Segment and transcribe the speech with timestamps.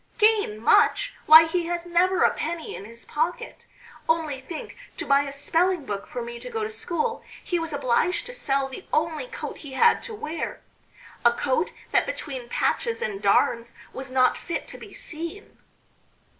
[0.17, 1.13] "Gain much?
[1.27, 3.67] Why, he has never a penny in his pocket.
[4.09, 7.71] Only think, to buy a spelling book for me to go to school, he was
[7.71, 10.59] obliged to sell the only coat he had to wear
[11.23, 15.59] a coat that between patches and darns was not fit to be seen."